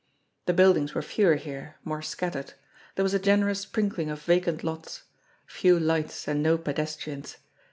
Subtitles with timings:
[0.47, 2.53] The buildings were fewer here, more scattered;
[2.95, 5.03] there was a generous sprinkling of vacant lots;
[5.45, 7.37] few lights, and no pedestrians.